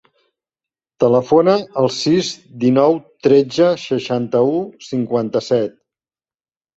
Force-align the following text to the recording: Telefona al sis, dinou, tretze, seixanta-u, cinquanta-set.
Telefona 1.01 1.53
al 1.81 1.89
sis, 1.97 2.29
dinou, 2.63 2.97
tretze, 3.27 3.67
seixanta-u, 3.83 4.55
cinquanta-set. 4.87 5.77